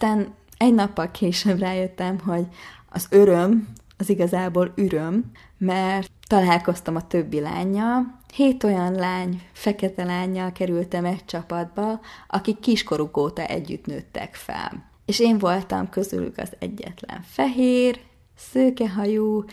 aztán 0.00 0.34
egy 0.56 0.74
nappal 0.74 1.10
később 1.10 1.58
rájöttem, 1.58 2.18
hogy 2.18 2.46
az 2.88 3.06
öröm, 3.10 3.68
az 3.96 4.08
igazából 4.08 4.72
üröm, 4.76 5.30
mert 5.58 6.10
találkoztam 6.26 6.96
a 6.96 7.06
többi 7.06 7.40
lányjal, 7.40 8.16
Hét 8.34 8.64
olyan 8.64 8.92
lány, 8.92 9.42
fekete 9.52 10.04
lányjal 10.04 10.52
kerültem 10.52 11.04
egy 11.04 11.24
csapatba, 11.24 12.00
akik 12.28 12.60
kiskoruk 12.60 13.16
óta 13.16 13.44
együtt 13.44 13.86
nőttek 13.86 14.34
fel. 14.34 14.90
És 15.04 15.20
én 15.20 15.38
voltam 15.38 15.88
közülük 15.88 16.38
az 16.38 16.52
egyetlen 16.58 17.22
fehér, 17.22 18.00
szőkehajú 18.36 19.44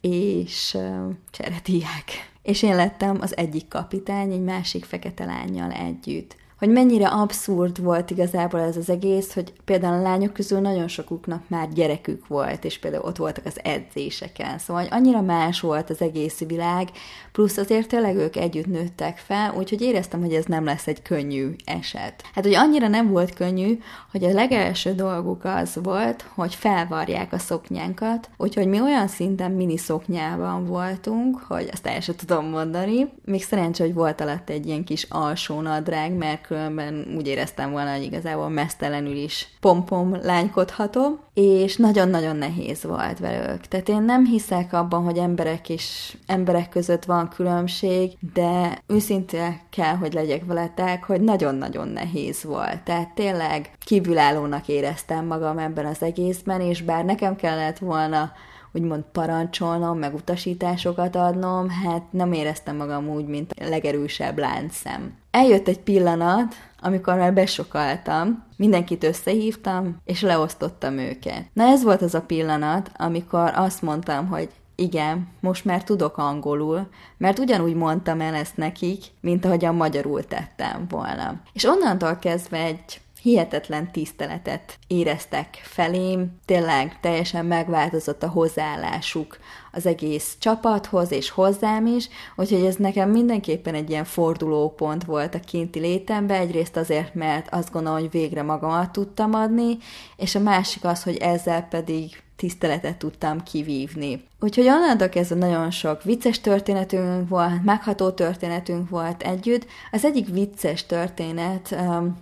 és 0.00 0.74
uh, 0.74 1.12
cserediák. 1.30 2.32
És 2.42 2.62
én 2.62 2.76
lettem 2.76 3.18
az 3.20 3.36
egyik 3.36 3.68
kapitány 3.68 4.32
egy 4.32 4.44
másik 4.44 4.84
fekete 4.84 5.24
lányjal 5.24 5.70
együtt 5.70 6.36
hogy 6.64 6.72
mennyire 6.72 7.06
abszurd 7.06 7.82
volt 7.82 8.10
igazából 8.10 8.60
ez 8.60 8.76
az 8.76 8.90
egész, 8.90 9.34
hogy 9.34 9.52
például 9.64 9.98
a 9.98 10.02
lányok 10.02 10.32
közül 10.32 10.60
nagyon 10.60 10.88
sokuknak 10.88 11.42
már 11.48 11.68
gyerekük 11.68 12.26
volt, 12.26 12.64
és 12.64 12.78
például 12.78 13.04
ott 13.04 13.16
voltak 13.16 13.44
az 13.46 13.60
edzéseken. 13.62 14.58
Szóval 14.58 14.82
hogy 14.82 14.92
annyira 14.92 15.20
más 15.20 15.60
volt 15.60 15.90
az 15.90 16.00
egész 16.00 16.38
világ, 16.38 16.88
plusz 17.32 17.56
azért 17.56 17.88
tényleg 17.88 18.16
ők 18.16 18.36
együtt 18.36 18.66
nőttek 18.66 19.16
fel, 19.16 19.54
úgyhogy 19.56 19.80
éreztem, 19.80 20.20
hogy 20.20 20.32
ez 20.32 20.44
nem 20.44 20.64
lesz 20.64 20.86
egy 20.86 21.02
könnyű 21.02 21.54
eset. 21.64 22.22
Hát, 22.34 22.44
hogy 22.44 22.54
annyira 22.54 22.88
nem 22.88 23.10
volt 23.10 23.34
könnyű, 23.34 23.78
hogy 24.10 24.24
a 24.24 24.32
legelső 24.32 24.94
dolguk 24.94 25.44
az 25.44 25.78
volt, 25.82 26.24
hogy 26.34 26.54
felvarják 26.54 27.32
a 27.32 27.38
szoknyánkat, 27.38 28.30
úgyhogy 28.36 28.66
mi 28.66 28.80
olyan 28.80 29.08
szinten 29.08 29.50
mini 29.50 29.76
szoknyában 29.76 30.66
voltunk, 30.66 31.38
hogy 31.48 31.68
azt 31.72 31.86
el 31.86 32.00
sem 32.00 32.14
tudom 32.14 32.46
mondani. 32.46 33.12
Még 33.24 33.42
szerencsé, 33.42 33.82
hogy 33.82 33.94
volt 33.94 34.20
alatt 34.20 34.50
egy 34.50 34.66
ilyen 34.66 34.84
kis 34.84 35.06
alsó 35.10 35.60
nadrág, 35.60 36.12
mert 36.12 36.46
különben 36.54 37.06
úgy 37.16 37.26
éreztem 37.26 37.70
volna, 37.70 37.92
hogy 37.92 38.02
igazából 38.02 38.48
mesztelenül 38.48 39.16
is 39.16 39.48
pompom 39.60 40.16
lánykodhatom, 40.22 41.18
és 41.34 41.76
nagyon-nagyon 41.76 42.36
nehéz 42.36 42.82
volt 42.82 43.18
velük. 43.18 43.60
Tehát 43.60 43.88
én 43.88 44.02
nem 44.02 44.24
hiszek 44.24 44.72
abban, 44.72 45.02
hogy 45.02 45.16
emberek 45.16 45.68
és 45.68 46.16
emberek 46.26 46.68
között 46.68 47.04
van 47.04 47.28
különbség, 47.28 48.12
de 48.34 48.78
őszinte 48.86 49.60
kell, 49.70 49.94
hogy 49.94 50.12
legyek 50.12 50.44
veletek, 50.44 51.04
hogy 51.04 51.20
nagyon-nagyon 51.20 51.88
nehéz 51.88 52.44
volt. 52.44 52.82
Tehát 52.84 53.14
tényleg 53.14 53.70
kívülállónak 53.84 54.68
éreztem 54.68 55.26
magam 55.26 55.58
ebben 55.58 55.86
az 55.86 56.02
egészben, 56.02 56.60
és 56.60 56.82
bár 56.82 57.04
nekem 57.04 57.36
kellett 57.36 57.78
volna 57.78 58.32
úgymond 58.74 59.04
parancsolnom, 59.12 59.98
meg 59.98 60.14
utasításokat 60.14 61.16
adnom, 61.16 61.68
hát 61.68 62.02
nem 62.10 62.32
éreztem 62.32 62.76
magam 62.76 63.08
úgy, 63.08 63.26
mint 63.26 63.52
a 63.60 63.68
legerősebb 63.68 64.38
láncszem. 64.38 65.12
Eljött 65.30 65.68
egy 65.68 65.80
pillanat, 65.80 66.54
amikor 66.80 67.14
már 67.14 67.34
besokaltam, 67.34 68.44
mindenkit 68.56 69.04
összehívtam, 69.04 69.96
és 70.04 70.20
leosztottam 70.20 70.98
őket. 70.98 71.44
Na 71.52 71.64
ez 71.64 71.82
volt 71.82 72.02
az 72.02 72.14
a 72.14 72.22
pillanat, 72.22 72.90
amikor 72.96 73.52
azt 73.54 73.82
mondtam, 73.82 74.26
hogy 74.26 74.48
igen, 74.76 75.28
most 75.40 75.64
már 75.64 75.84
tudok 75.84 76.18
angolul, 76.18 76.88
mert 77.16 77.38
ugyanúgy 77.38 77.74
mondtam 77.74 78.20
el 78.20 78.34
ezt 78.34 78.56
nekik, 78.56 79.04
mint 79.20 79.44
ahogyan 79.44 79.74
magyarul 79.74 80.24
tettem 80.24 80.86
volna. 80.88 81.40
És 81.52 81.64
onnantól 81.64 82.16
kezdve 82.16 82.58
egy 82.58 83.00
hihetetlen 83.24 83.92
tiszteletet 83.92 84.78
éreztek 84.86 85.60
felém, 85.62 86.38
tényleg 86.44 86.98
teljesen 87.00 87.46
megváltozott 87.46 88.22
a 88.22 88.28
hozzáállásuk 88.28 89.38
az 89.72 89.86
egész 89.86 90.36
csapathoz 90.38 91.12
és 91.12 91.30
hozzám 91.30 91.86
is, 91.86 92.08
úgyhogy 92.36 92.64
ez 92.64 92.76
nekem 92.76 93.10
mindenképpen 93.10 93.74
egy 93.74 93.90
ilyen 93.90 94.04
fordulópont 94.04 95.04
volt 95.04 95.34
a 95.34 95.40
kinti 95.40 95.78
létemben, 95.78 96.40
egyrészt 96.40 96.76
azért, 96.76 97.14
mert 97.14 97.54
azt 97.54 97.72
gondolom, 97.72 97.98
hogy 97.98 98.10
végre 98.10 98.42
magamat 98.42 98.90
tudtam 98.90 99.34
adni, 99.34 99.78
és 100.16 100.34
a 100.34 100.40
másik 100.40 100.84
az, 100.84 101.02
hogy 101.02 101.16
ezzel 101.16 101.62
pedig 101.62 102.22
tiszteletet 102.36 102.96
tudtam 102.96 103.42
kivívni. 103.42 104.24
Úgyhogy 104.40 104.68
onnantól 104.68 105.08
kezdve 105.08 105.36
nagyon 105.36 105.70
sok 105.70 106.02
vicces 106.02 106.40
történetünk 106.40 107.28
volt, 107.28 107.64
megható 107.64 108.10
történetünk 108.10 108.88
volt 108.88 109.22
együtt. 109.22 109.66
Az 109.92 110.04
egyik 110.04 110.28
vicces 110.28 110.86
történet 110.86 111.70
um, 111.70 112.16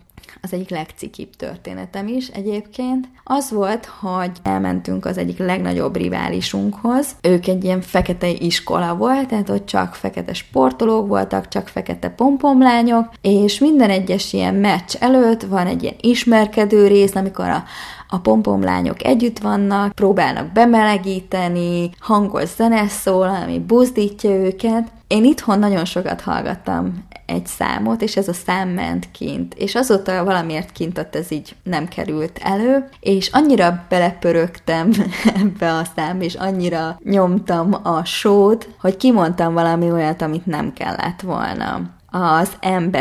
az 0.44 0.52
egyik 0.52 0.70
legcikibb 0.70 1.36
történetem 1.36 2.08
is 2.08 2.28
egyébként, 2.28 3.08
az 3.24 3.50
volt, 3.50 3.86
hogy 3.86 4.30
elmentünk 4.42 5.04
az 5.04 5.18
egyik 5.18 5.38
legnagyobb 5.38 5.96
riválisunkhoz. 5.96 7.06
Ők 7.22 7.46
egy 7.46 7.64
ilyen 7.64 7.80
fekete 7.80 8.28
iskola 8.28 8.94
volt, 8.96 9.28
tehát 9.28 9.48
ott 9.48 9.66
csak 9.66 9.94
fekete 9.94 10.32
sportolók 10.32 11.08
voltak, 11.08 11.48
csak 11.48 11.68
fekete 11.68 12.08
pompomlányok, 12.08 13.08
és 13.20 13.58
minden 13.58 13.90
egyes 13.90 14.32
ilyen 14.32 14.54
meccs 14.54 14.94
előtt 14.98 15.42
van 15.42 15.66
egy 15.66 15.82
ilyen 15.82 15.96
ismerkedő 16.00 16.86
rész, 16.86 17.14
amikor 17.14 17.48
a, 17.48 17.64
a 18.08 18.18
pompomlányok 18.18 19.04
együtt 19.04 19.38
vannak, 19.38 19.92
próbálnak 19.92 20.52
bemelegíteni, 20.52 21.90
hangos 21.98 22.48
zene 22.56 22.88
szól, 22.88 23.28
ami 23.42 23.58
buzdítja 23.58 24.30
őket. 24.30 24.92
Én 25.12 25.24
itthon 25.24 25.58
nagyon 25.58 25.84
sokat 25.84 26.20
hallgattam 26.20 27.04
egy 27.26 27.46
számot, 27.46 28.02
és 28.02 28.16
ez 28.16 28.28
a 28.28 28.32
szám 28.32 28.68
ment 28.68 29.10
kint. 29.10 29.54
És 29.54 29.74
azóta 29.74 30.24
valamiért 30.24 30.72
kint 30.72 30.98
ott 30.98 31.16
ez 31.16 31.30
így 31.30 31.54
nem 31.62 31.88
került 31.88 32.38
elő, 32.42 32.88
és 33.00 33.28
annyira 33.32 33.84
belepörögtem 33.88 34.90
ebbe 35.42 35.72
a 35.72 35.84
szám, 35.96 36.20
és 36.20 36.34
annyira 36.34 36.98
nyomtam 37.04 37.76
a 37.82 38.04
sót, 38.04 38.68
hogy 38.80 38.96
kimondtam 38.96 39.54
valami 39.54 39.90
olyat, 39.90 40.22
amit 40.22 40.46
nem 40.46 40.72
kellett 40.72 41.20
volna 41.20 41.80
az 42.12 42.56
M 42.62 42.96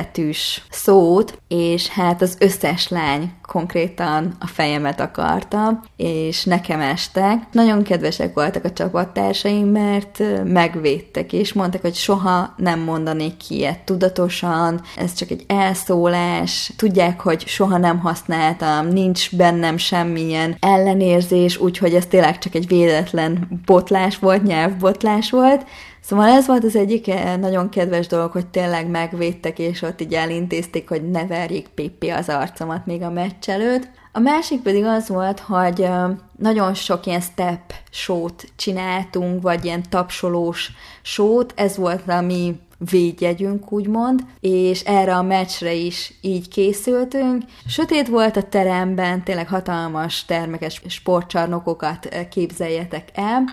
szót, 0.70 1.42
és 1.48 1.88
hát 1.88 2.22
az 2.22 2.36
összes 2.40 2.88
lány 2.88 3.32
konkrétan 3.42 4.36
a 4.40 4.48
fejemet 4.48 5.00
akarta, 5.00 5.82
és 5.96 6.44
nekem 6.44 6.80
estek. 6.80 7.38
Nagyon 7.52 7.84
kedvesek 7.84 8.34
voltak 8.34 8.64
a 8.64 8.72
csapattársaim, 8.72 9.68
mert 9.68 10.24
megvédtek, 10.44 11.34
és 11.34 11.54
mondtak, 11.54 11.82
hogy 11.82 11.96
soha 11.96 12.54
nem 12.58 12.80
mondanék 12.80 13.38
ki 13.38 13.56
ilyet 13.56 13.80
tudatosan, 13.80 14.82
ez 14.98 15.14
csak 15.14 15.30
egy 15.30 15.44
elszólás, 15.48 16.74
tudják, 16.78 17.20
hogy 17.20 17.48
soha 17.48 17.78
nem 17.78 18.00
használtam, 18.00 18.88
nincs 18.88 19.36
bennem 19.36 19.78
semmilyen 19.78 20.56
ellenérzés, 20.60 21.58
úgyhogy 21.58 21.94
ez 21.94 22.06
tényleg 22.06 22.38
csak 22.38 22.56
egy 22.56 22.68
véletlen 22.68 23.62
botlás 23.66 24.20
volt, 24.20 24.44
nyelvbotlás 24.44 25.30
volt, 25.30 25.66
Szóval 26.04 26.30
ez 26.30 26.48
volt 26.48 26.64
az 26.64 26.76
egyik 26.76 27.08
eh, 27.08 27.38
nagyon 27.38 27.70
kedves 27.70 28.08
dolog, 28.08 28.32
hogy 28.32 28.48
tényleg 28.48 28.90
megvédtek, 28.90 29.60
és 29.60 29.82
ott 29.82 30.02
így 30.02 30.14
elintézték, 30.14 30.90
hogy 30.90 31.10
ne 31.10 31.26
verjék 31.26 31.68
Pippi 31.68 32.10
az 32.10 32.30
arcomat 32.30 32.86
még 32.86 33.02
a 33.02 33.10
meccs 33.10 33.50
előtt. 33.50 33.90
A 34.12 34.20
másik 34.20 34.62
pedig 34.62 34.84
az 34.84 35.08
volt, 35.08 35.40
hogy 35.40 35.82
eh, 35.82 36.04
nagyon 36.38 36.74
sok 36.74 37.06
ilyen 37.06 37.22
step 37.22 37.74
sót 37.90 38.46
csináltunk, 38.56 39.42
vagy 39.42 39.66
ilyen 39.66 39.84
tapsolós 39.90 40.72
sót, 41.02 41.54
ez 41.56 41.78
volt 41.78 42.08
a 42.08 42.22
mi 42.22 42.60
védjegyünk, 42.90 43.72
úgymond, 43.72 44.20
és 44.40 44.82
erre 44.82 45.16
a 45.16 45.22
meccsre 45.22 45.74
is 45.74 46.14
így 46.22 46.48
készültünk. 46.48 47.44
Sötét 47.68 48.08
volt 48.08 48.38
a 48.38 48.44
teremben, 48.44 49.24
tényleg 49.24 49.48
hatalmas 49.48 50.26
termekes 50.26 50.82
sportcsarnokokat 50.88 52.06
eh, 52.06 52.28
képzeljetek 52.30 53.10
el, 53.14 53.44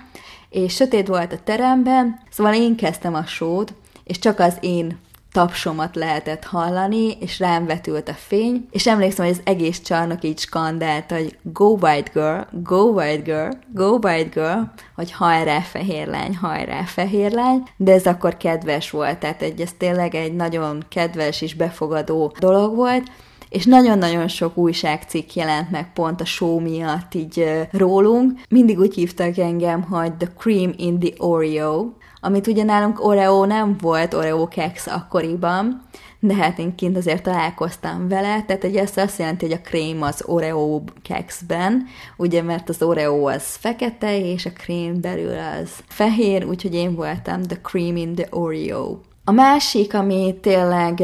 és 0.51 0.75
sötét 0.75 1.07
volt 1.09 1.33
a 1.33 1.39
teremben, 1.45 2.21
szóval 2.31 2.55
én 2.55 2.77
kezdtem 2.77 3.15
a 3.15 3.27
sót, 3.27 3.75
és 4.05 4.19
csak 4.19 4.39
az 4.39 4.57
én 4.61 4.99
tapsomat 5.33 5.97
lehetett 5.97 6.45
hallani, 6.45 7.11
és 7.21 7.39
rám 7.39 7.67
vetült 7.67 8.09
a 8.09 8.13
fény, 8.13 8.69
és 8.71 8.87
emlékszem, 8.87 9.27
hogy 9.27 9.35
az 9.35 9.43
egész 9.45 9.81
csarnok 9.81 10.25
így 10.25 10.39
skandált, 10.39 11.11
hogy 11.11 11.39
go 11.43 11.79
white 11.81 12.11
girl, 12.13 12.41
go 12.63 12.83
white 12.83 13.23
girl, 13.23 13.51
go 13.73 13.99
white 14.03 14.41
girl, 14.41 14.61
hogy 14.95 15.13
hajrá 15.13 15.61
fehér 15.61 16.07
lány, 16.07 16.37
hajrá 16.37 16.83
fehér 16.83 17.33
lány, 17.33 17.63
de 17.77 17.93
ez 17.93 18.07
akkor 18.07 18.37
kedves 18.37 18.91
volt, 18.91 19.19
tehát 19.19 19.43
egy, 19.43 19.61
ez 19.61 19.71
tényleg 19.79 20.15
egy 20.15 20.35
nagyon 20.35 20.85
kedves 20.89 21.43
és 21.43 21.55
befogadó 21.55 22.35
dolog 22.39 22.75
volt, 22.75 23.11
és 23.49 23.65
nagyon-nagyon 23.65 24.29
sok 24.29 24.57
újságcikk 24.57 25.33
jelent 25.33 25.71
meg 25.71 25.93
pont 25.93 26.21
a 26.21 26.25
show 26.25 26.61
miatt 26.61 27.15
így 27.15 27.67
rólunk. 27.71 28.41
Mindig 28.49 28.79
úgy 28.79 28.95
hívtak 28.95 29.39
engem, 29.39 29.83
hogy 29.83 30.12
the 30.12 30.29
cream 30.39 30.73
in 30.77 30.99
the 30.99 31.12
Oreo, 31.19 31.87
amit 32.21 32.47
ugye 32.47 32.65
nálunk 32.65 33.05
Oreo 33.05 33.45
nem 33.45 33.77
volt, 33.81 34.15
Oreo 34.15 34.49
kex 34.49 34.87
akkoriban, 34.87 35.83
de 36.21 36.35
hát 36.35 36.59
én 36.59 36.75
kint 36.75 36.97
azért 36.97 37.23
találkoztam 37.23 38.09
vele, 38.09 38.43
tehát 38.43 38.65
egy 38.65 38.77
ezt 38.77 38.99
azt 38.99 39.19
jelenti, 39.19 39.45
hogy 39.47 39.55
a 39.55 39.69
krém 39.69 40.03
az 40.03 40.23
Oreo 40.27 40.83
kekszben, 41.03 41.87
ugye 42.17 42.43
mert 42.43 42.69
az 42.69 42.83
Oreo 42.83 43.29
az 43.29 43.55
fekete, 43.56 44.19
és 44.19 44.47
a 44.47 44.53
krém 44.53 45.01
belül 45.01 45.39
az 45.61 45.71
fehér, 45.89 46.44
úgyhogy 46.44 46.75
én 46.75 46.94
voltam 46.94 47.43
the 47.43 47.61
cream 47.62 47.97
in 47.97 48.15
the 48.15 48.27
Oreo. 48.31 48.97
A 49.25 49.33
másik, 49.33 49.94
ami 49.94 50.35
tényleg 50.41 51.03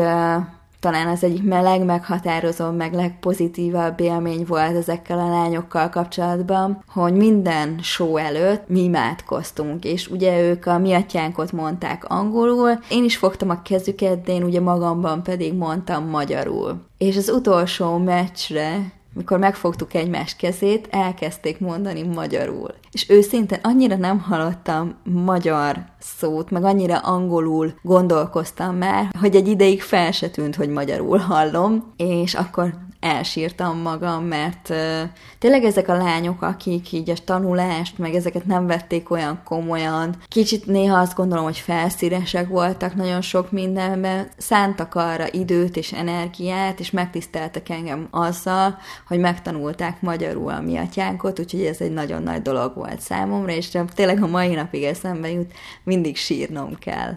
talán 0.84 1.08
az 1.08 1.24
egyik 1.24 1.42
meleg, 1.42 1.84
meghatározó, 1.84 2.70
meg 2.70 2.92
legpozitívabb 2.92 4.00
élmény 4.00 4.44
volt 4.48 4.76
ezekkel 4.76 5.18
a 5.18 5.28
lányokkal 5.28 5.88
kapcsolatban, 5.88 6.84
hogy 6.92 7.12
minden 7.12 7.78
show 7.82 8.16
előtt 8.16 8.68
mi 8.68 8.82
imádkoztunk, 8.82 9.84
és 9.84 10.08
ugye 10.08 10.40
ők 10.40 10.66
a 10.66 10.78
mi 10.78 10.92
atyánkot 10.92 11.52
mondták 11.52 12.04
angolul, 12.08 12.78
én 12.90 13.04
is 13.04 13.16
fogtam 13.16 13.50
a 13.50 13.62
kezüket, 13.62 14.22
de 14.22 14.32
én 14.32 14.42
ugye 14.42 14.60
magamban 14.60 15.22
pedig 15.22 15.54
mondtam 15.54 16.08
magyarul. 16.08 16.82
És 16.98 17.16
az 17.16 17.28
utolsó 17.28 17.96
meccsre 17.96 18.92
mikor 19.14 19.38
megfogtuk 19.38 19.94
egymás 19.94 20.36
kezét, 20.36 20.88
elkezdték 20.90 21.60
mondani 21.60 22.02
magyarul. 22.02 22.74
És 22.92 23.10
őszintén 23.10 23.58
annyira 23.62 23.96
nem 23.96 24.18
hallottam 24.18 24.94
magyar 25.04 25.84
szót, 25.98 26.50
meg 26.50 26.64
annyira 26.64 26.98
angolul 26.98 27.74
gondolkoztam 27.82 28.76
már, 28.76 29.08
hogy 29.20 29.36
egy 29.36 29.48
ideig 29.48 29.82
fel 29.82 30.12
se 30.12 30.28
tűnt, 30.28 30.56
hogy 30.56 30.68
magyarul 30.68 31.18
hallom, 31.18 31.92
és 31.96 32.34
akkor 32.34 32.74
elsírtam 33.04 33.78
magam, 33.78 34.24
mert 34.24 34.68
uh, 34.68 34.76
tényleg 35.38 35.64
ezek 35.64 35.88
a 35.88 35.96
lányok, 35.96 36.42
akik 36.42 36.92
így 36.92 37.10
a 37.10 37.14
tanulást, 37.24 37.98
meg 37.98 38.14
ezeket 38.14 38.46
nem 38.46 38.66
vették 38.66 39.10
olyan 39.10 39.40
komolyan, 39.44 40.16
kicsit 40.28 40.66
néha 40.66 40.98
azt 40.98 41.14
gondolom, 41.14 41.44
hogy 41.44 41.58
felszíresek 41.58 42.48
voltak 42.48 42.94
nagyon 42.94 43.20
sok 43.20 43.50
mindenben, 43.50 44.28
szántak 44.36 44.94
arra 44.94 45.24
időt 45.30 45.76
és 45.76 45.92
energiát, 45.92 46.80
és 46.80 46.90
megtiszteltek 46.90 47.68
engem 47.68 48.08
azzal, 48.10 48.78
hogy 49.06 49.18
megtanulták 49.18 50.00
magyarul 50.00 50.50
a 50.50 50.60
mi 50.60 50.76
atyánkot, 50.76 51.38
úgyhogy 51.38 51.64
ez 51.64 51.80
egy 51.80 51.92
nagyon 51.92 52.22
nagy 52.22 52.42
dolog 52.42 52.74
volt 52.74 53.00
számomra, 53.00 53.52
és 53.52 53.78
tényleg 53.94 54.22
a 54.22 54.26
mai 54.26 54.54
napig 54.54 54.82
eszembe 54.82 55.30
jut, 55.30 55.52
mindig 55.82 56.16
sírnom 56.16 56.78
kell. 56.78 57.14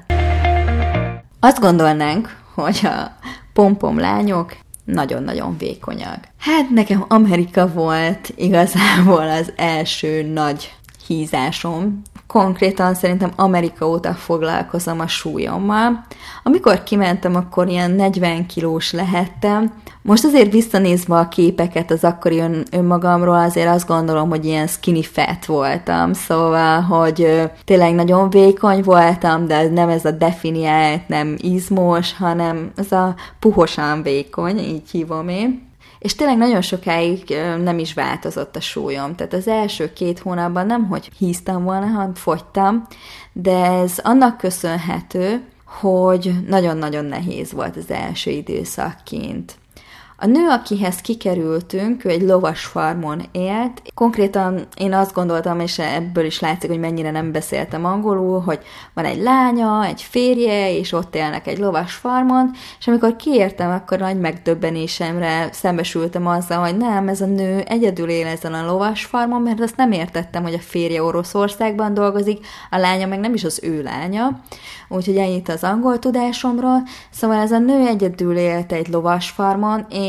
Azt 1.40 1.60
gondolnánk, 1.60 2.38
hogy 2.54 2.80
a 2.84 3.18
pompom 3.54 4.00
lányok 4.00 4.58
nagyon-nagyon 4.88 5.58
vékonyak. 5.58 6.20
Hát 6.38 6.70
nekem 6.70 7.06
Amerika 7.08 7.72
volt 7.74 8.34
igazából 8.36 9.30
az 9.30 9.54
első 9.56 10.22
nagy 10.22 10.74
hízásom. 11.08 12.02
Konkrétan 12.28 12.94
szerintem 12.94 13.32
Amerika 13.36 13.88
óta 13.88 14.14
foglalkozom 14.14 15.00
a 15.00 15.08
súlyommal. 15.08 16.06
Amikor 16.44 16.84
kimentem, 16.84 17.36
akkor 17.36 17.68
ilyen 17.68 17.92
40 17.92 18.46
kilós 18.46 18.92
lehettem. 18.92 19.74
Most 20.02 20.24
azért 20.24 20.52
visszanézve 20.52 21.16
a 21.16 21.28
képeket 21.28 21.92
az 21.92 22.04
akkori 22.04 22.40
ön, 22.40 22.64
önmagamról, 22.72 23.40
azért 23.40 23.70
azt 23.70 23.88
gondolom, 23.88 24.30
hogy 24.30 24.46
ilyen 24.46 24.68
skinny 24.68 25.04
fat 25.04 25.46
voltam. 25.46 26.14
Szóval, 26.14 26.82
hogy 26.82 27.22
ö, 27.22 27.44
tényleg 27.66 27.94
nagyon 27.94 28.30
vékony 28.30 28.82
voltam, 28.84 29.48
de 29.48 29.70
nem 29.70 29.90
ez 29.90 30.06
a 30.06 30.12
definiált, 30.12 31.08
nem 31.08 31.36
izmos, 31.38 32.18
hanem 32.18 32.72
ez 32.76 32.92
a 32.92 33.16
puhosan 33.40 34.02
vékony, 34.02 34.58
így 34.58 34.90
hívom 34.92 35.28
én 35.28 35.67
és 36.08 36.16
tényleg 36.16 36.38
nagyon 36.38 36.62
sokáig 36.62 37.36
nem 37.64 37.80
is 37.80 37.94
változott 37.94 38.56
a 38.56 38.60
súlyom. 38.60 39.16
Tehát 39.16 39.34
az 39.34 39.48
első 39.48 39.94
két 39.94 40.20
hónapban 40.20 40.66
nem, 40.66 40.88
hogy 40.88 41.10
híztam 41.18 41.64
volna, 41.64 41.86
hanem 41.86 42.14
fogytam, 42.14 42.88
de 43.34 43.66
ez 43.66 44.00
annak 44.04 44.38
köszönhető, 44.38 45.42
hogy 45.66 46.34
nagyon-nagyon 46.48 47.06
nehéz 47.06 47.52
volt 47.52 47.76
az 47.76 47.92
első 47.92 48.32
időszak 48.32 48.96
kint. 49.04 49.56
A 50.20 50.26
nő, 50.26 50.48
akihez 50.50 50.96
kikerültünk, 50.96 52.06
ő 52.06 52.10
egy 52.10 52.22
lovas 52.22 52.66
farmon 52.66 53.22
élt. 53.32 53.82
Konkrétan 53.94 54.68
én 54.78 54.94
azt 54.94 55.14
gondoltam, 55.14 55.60
és 55.60 55.80
ebből 55.80 56.26
is 56.26 56.40
látszik, 56.40 56.70
hogy 56.70 56.80
mennyire 56.80 57.12
nem 57.12 57.32
beszéltem 57.32 57.86
angolul, 57.86 58.40
hogy 58.42 58.60
van 58.94 59.06
egy 59.06 59.22
lánya, 59.22 59.86
egy 59.86 60.02
férje, 60.02 60.78
és 60.78 60.92
ott 60.92 61.16
élnek 61.16 61.48
egy 61.48 61.58
lovas 61.58 61.94
farmon, 61.94 62.52
és 62.80 62.88
amikor 62.88 63.16
kiértem, 63.16 63.72
akkor 63.72 64.00
nagy 64.00 64.20
megdöbbenésemre 64.20 65.50
szembesültem 65.52 66.28
azzal, 66.28 66.64
hogy 66.64 66.78
nem, 66.78 67.08
ez 67.08 67.22
a 67.22 67.26
nő 67.26 67.60
egyedül 67.60 68.10
él 68.10 68.28
ezen 68.28 68.54
a 68.54 68.66
lovas 68.66 69.06
farmon, 69.06 69.42
mert 69.42 69.62
azt 69.62 69.78
nem 69.78 69.92
értettem, 69.92 70.44
hogy 70.44 70.54
a 70.54 70.60
férje 70.60 71.04
Oroszországban 71.04 71.94
dolgozik, 71.94 72.46
a 72.70 72.78
lánya 72.78 73.08
meg 73.08 73.20
nem 73.20 73.34
is 73.34 73.44
az 73.44 73.60
ő 73.64 73.82
lánya, 73.82 74.40
úgyhogy 74.90 75.18
ennyit 75.18 75.50
az 75.50 75.64
angol 75.64 76.00
tudásomról. 76.00 76.84
Szóval 77.10 77.38
ez 77.38 77.52
a 77.52 77.60
nő 77.60 77.88
egyedül 77.88 78.38
élt 78.38 78.72
egy 78.72 78.88
lovas 78.88 79.30
farmon, 79.30 79.86
és 79.90 80.06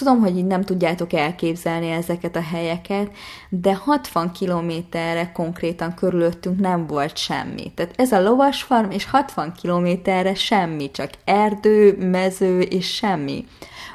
tudom, 0.00 0.20
hogy 0.20 0.36
így 0.36 0.46
nem 0.46 0.62
tudjátok 0.62 1.12
elképzelni 1.12 1.90
ezeket 1.90 2.36
a 2.36 2.42
helyeket, 2.42 3.10
de 3.48 3.74
60 3.74 4.32
kilométerre 4.32 5.32
konkrétan 5.32 5.94
körülöttünk 5.94 6.60
nem 6.60 6.86
volt 6.86 7.16
semmi. 7.16 7.72
Tehát 7.74 7.92
ez 7.96 8.12
a 8.12 8.22
lovasfarm, 8.22 8.90
és 8.90 9.04
60 9.04 9.52
kilométerre 9.52 10.34
semmi, 10.34 10.90
csak 10.90 11.10
erdő, 11.24 11.96
mező 12.10 12.60
és 12.60 12.94
semmi. 12.94 13.46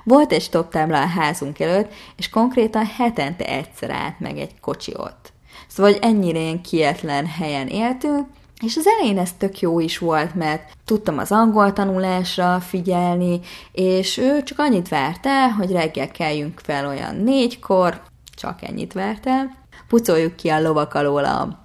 Volt 0.04 0.32
egy 0.32 0.42
stop 0.42 0.72
tábla 0.72 1.02
a 1.02 1.08
házunk 1.08 1.60
előtt, 1.60 1.94
és 2.16 2.30
konkrétan 2.30 2.86
hetente 2.86 3.46
egyszer 3.46 3.90
állt 3.90 4.20
meg 4.20 4.38
egy 4.38 4.60
kocsi 4.60 4.94
ott. 4.98 5.34
Szóval 5.68 5.96
ennyire 6.02 6.40
ilyen 6.40 6.62
kietlen 6.62 7.26
helyen 7.26 7.68
éltünk, 7.68 8.28
és 8.64 8.78
az 8.78 8.88
elején 8.88 9.18
ez 9.18 9.32
tök 9.38 9.60
jó 9.60 9.80
is 9.80 9.98
volt, 9.98 10.36
mert 10.36 10.72
tudtam 10.86 11.18
az 11.18 11.32
angol 11.32 11.74
tanulásra 11.74 12.60
figyelni, 12.60 13.40
és 13.72 14.18
ő 14.18 14.44
csak 14.44 14.60
annyit 14.60 14.88
várt 14.88 15.26
el, 15.26 15.50
hogy 15.50 15.72
reggel 15.72 16.12
keljünk 16.12 16.60
fel 16.60 16.88
olyan 16.88 17.16
négykor, 17.16 18.02
csak 18.36 18.62
ennyit 18.62 18.94
várt 18.94 19.26
el, 19.26 19.58
pucoljuk 19.88 20.36
ki 20.36 20.50
a 20.50 20.62
lovak 20.62 20.94
alól 20.94 21.26
a 21.26 21.64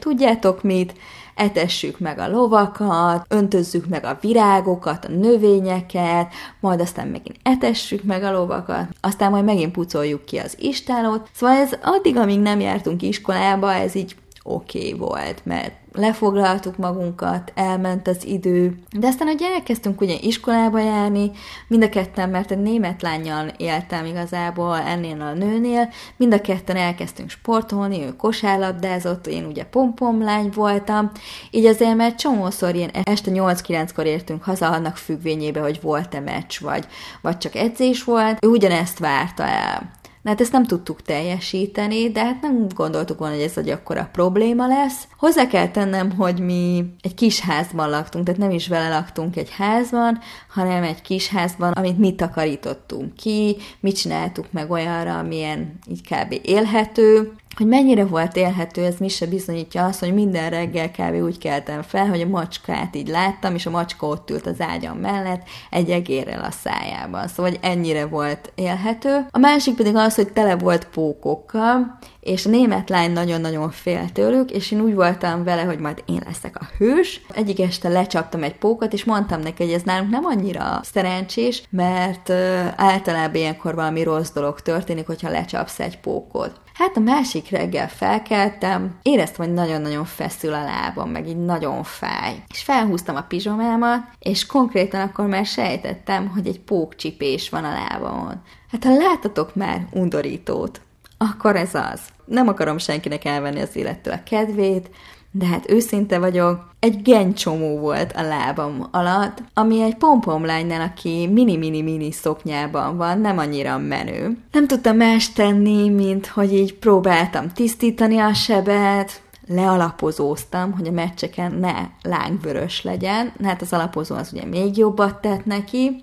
tudjátok 0.00 0.62
mit, 0.62 0.94
etessük 1.34 1.98
meg 1.98 2.18
a 2.18 2.28
lovakat, 2.28 3.24
öntözzük 3.28 3.86
meg 3.86 4.04
a 4.04 4.18
virágokat, 4.20 5.04
a 5.04 5.08
növényeket, 5.08 6.32
majd 6.60 6.80
aztán 6.80 7.06
megint 7.06 7.38
etessük 7.42 8.02
meg 8.02 8.22
a 8.22 8.32
lovakat, 8.32 8.88
aztán 9.00 9.30
majd 9.30 9.44
megint 9.44 9.72
pucoljuk 9.72 10.24
ki 10.24 10.38
az 10.38 10.56
istálót. 10.58 11.28
Szóval 11.34 11.56
ez 11.56 11.72
addig, 11.82 12.16
amíg 12.16 12.40
nem 12.40 12.60
jártunk 12.60 13.02
iskolába, 13.02 13.72
ez 13.72 13.94
így 13.94 14.16
oké 14.42 14.78
okay 14.78 14.98
volt, 14.98 15.40
mert 15.44 15.72
lefoglaltuk 15.92 16.76
magunkat, 16.76 17.52
elment 17.54 18.08
az 18.08 18.26
idő, 18.26 18.78
de 18.98 19.06
aztán, 19.06 19.28
hogy 19.28 19.42
elkezdtünk 19.54 20.00
ugye 20.00 20.14
iskolába 20.20 20.78
járni, 20.78 21.30
mind 21.68 21.82
a 21.82 21.88
ketten, 21.88 22.28
mert 22.28 22.50
egy 22.50 22.58
német 22.58 23.02
lányjal 23.02 23.48
éltem 23.56 24.04
igazából 24.04 24.76
ennél 24.78 25.20
a 25.20 25.32
nőnél, 25.32 25.88
mind 26.16 26.32
a 26.32 26.40
ketten 26.40 26.76
elkezdtünk 26.76 27.30
sportolni, 27.30 28.02
ő 28.02 28.16
kosárlabdázott, 28.16 29.26
én 29.26 29.44
ugye 29.44 29.64
pompom 29.64 30.22
lány 30.22 30.50
voltam, 30.54 31.10
így 31.50 31.64
azért 31.64 31.96
mert 31.96 32.18
csomószor 32.18 32.74
ilyen 32.74 32.90
este 32.90 33.30
8-9-kor 33.34 34.06
értünk 34.06 34.42
haza, 34.42 34.70
annak 34.70 34.96
függvényébe, 34.96 35.60
hogy 35.60 35.80
volt-e 35.82 36.20
meccs, 36.20 36.60
vagy, 36.60 36.86
vagy 37.22 37.38
csak 37.38 37.54
edzés 37.54 38.04
volt, 38.04 38.44
ő 38.44 38.48
ugyanezt 38.48 38.98
várta 38.98 39.42
el. 39.42 39.98
Na 40.22 40.30
hát 40.30 40.40
ezt 40.40 40.52
nem 40.52 40.66
tudtuk 40.66 41.02
teljesíteni, 41.02 42.10
de 42.10 42.24
hát 42.24 42.40
nem 42.42 42.66
gondoltuk 42.74 43.18
volna, 43.18 43.34
hogy 43.34 43.44
ez 43.44 43.56
egy 43.56 43.68
akkora 43.68 44.08
probléma 44.12 44.66
lesz. 44.66 45.06
Hozzá 45.18 45.46
kell 45.46 45.68
tennem, 45.68 46.10
hogy 46.16 46.40
mi 46.40 46.84
egy 47.00 47.14
kis 47.14 47.40
házban 47.40 47.90
laktunk, 47.90 48.24
tehát 48.24 48.40
nem 48.40 48.50
is 48.50 48.68
vele 48.68 48.88
laktunk 48.88 49.36
egy 49.36 49.50
házban, 49.50 50.18
hanem 50.48 50.82
egy 50.82 51.02
kis 51.02 51.28
házban, 51.28 51.72
amit 51.72 51.98
mi 51.98 52.14
takarítottunk 52.14 53.14
ki, 53.14 53.56
mit 53.80 53.96
csináltuk 53.96 54.52
meg 54.52 54.70
olyanra, 54.70 55.18
amilyen 55.18 55.78
így 55.86 56.00
kb. 56.00 56.40
élhető, 56.42 57.32
hogy 57.60 57.68
mennyire 57.68 58.04
volt 58.04 58.36
élhető, 58.36 58.84
ez 58.84 58.94
mi 58.98 59.08
se 59.08 59.26
bizonyítja 59.26 59.84
azt, 59.84 60.00
hogy 60.00 60.14
minden 60.14 60.50
reggel 60.50 60.90
kb. 60.90 61.22
úgy 61.22 61.38
keltem 61.38 61.82
fel, 61.82 62.08
hogy 62.08 62.20
a 62.20 62.26
macskát 62.26 62.96
így 62.96 63.08
láttam, 63.08 63.54
és 63.54 63.66
a 63.66 63.70
macska 63.70 64.06
ott 64.06 64.30
ült 64.30 64.46
az 64.46 64.60
ágyam 64.60 64.96
mellett, 64.96 65.42
egy 65.70 65.90
egérrel 65.90 66.44
a 66.44 66.50
szájában. 66.50 67.28
Szóval 67.28 67.50
hogy 67.50 67.60
ennyire 67.62 68.06
volt 68.06 68.52
élhető. 68.54 69.26
A 69.30 69.38
másik 69.38 69.74
pedig 69.74 69.96
az, 69.96 70.14
hogy 70.14 70.32
tele 70.32 70.56
volt 70.56 70.84
pókokkal, 70.84 71.98
és 72.20 72.46
a 72.46 72.50
német 72.50 72.88
lány 72.88 73.12
nagyon-nagyon 73.12 73.70
fél 73.70 74.12
tőlük, 74.12 74.50
és 74.50 74.70
én 74.70 74.80
úgy 74.80 74.94
voltam 74.94 75.44
vele, 75.44 75.62
hogy 75.62 75.78
majd 75.78 76.02
én 76.06 76.22
leszek 76.26 76.56
a 76.60 76.68
hős. 76.78 77.20
Egyik 77.34 77.60
este 77.60 77.88
lecsaptam 77.88 78.42
egy 78.42 78.56
pókot, 78.56 78.92
és 78.92 79.04
mondtam 79.04 79.40
neki, 79.40 79.64
hogy 79.64 79.72
ez 79.72 79.82
nálunk 79.82 80.10
nem 80.10 80.24
annyira 80.24 80.80
szerencsés, 80.82 81.62
mert 81.70 82.30
általában 82.76 83.34
ilyenkor 83.34 83.74
valami 83.74 84.02
rossz 84.02 84.30
dolog 84.30 84.60
történik, 84.60 85.06
hogyha 85.06 85.30
lecsapsz 85.30 85.80
egy 85.80 85.98
pókot. 85.98 86.60
Hát 86.80 86.96
a 86.96 87.00
másik 87.00 87.50
reggel 87.50 87.88
felkeltem, 87.88 88.98
éreztem, 89.02 89.46
hogy 89.46 89.54
nagyon-nagyon 89.54 90.04
feszül 90.04 90.52
a 90.52 90.64
lábam, 90.64 91.10
meg 91.10 91.28
így 91.28 91.44
nagyon 91.44 91.82
fáj. 91.82 92.42
És 92.48 92.62
felhúztam 92.62 93.16
a 93.16 93.22
pizsomámat, 93.22 94.00
és 94.18 94.46
konkrétan 94.46 95.00
akkor 95.00 95.26
már 95.26 95.46
sejtettem, 95.46 96.28
hogy 96.28 96.46
egy 96.46 96.60
pókcsipés 96.60 97.50
van 97.50 97.64
a 97.64 97.72
lábamon. 97.72 98.42
Hát 98.70 98.84
ha 98.84 98.96
láttatok 98.96 99.54
már 99.54 99.86
undorítót, 99.90 100.80
akkor 101.18 101.56
ez 101.56 101.74
az. 101.74 102.00
Nem 102.24 102.48
akarom 102.48 102.78
senkinek 102.78 103.24
elvenni 103.24 103.60
az 103.60 103.76
élettől 103.76 104.12
a 104.12 104.22
kedvét, 104.22 104.90
de 105.30 105.46
hát 105.46 105.70
őszinte 105.70 106.18
vagyok, 106.18 106.68
egy 106.78 107.02
gencsomó 107.02 107.78
volt 107.78 108.12
a 108.12 108.22
lábam 108.22 108.88
alatt, 108.90 109.42
ami 109.54 109.82
egy 109.82 109.96
pompomlánynál, 109.96 110.80
aki 110.80 111.28
mini-mini-mini 111.32 112.12
szoknyában 112.12 112.96
van, 112.96 113.20
nem 113.20 113.38
annyira 113.38 113.78
menő. 113.78 114.38
Nem 114.52 114.66
tudtam 114.66 114.96
más 114.96 115.32
tenni, 115.32 115.88
mint 115.88 116.26
hogy 116.26 116.52
így 116.52 116.74
próbáltam 116.74 117.48
tisztítani 117.48 118.18
a 118.18 118.34
sebet, 118.34 119.22
lealapozóztam, 119.46 120.72
hogy 120.72 120.86
a 120.86 120.90
meccseken 120.90 121.52
ne 121.52 121.74
lángvörös 122.02 122.82
legyen, 122.82 123.32
hát 123.44 123.62
az 123.62 123.72
alapozó 123.72 124.14
az 124.14 124.32
ugye 124.32 124.44
még 124.44 124.76
jobbat 124.76 125.20
tett 125.20 125.44
neki, 125.44 126.02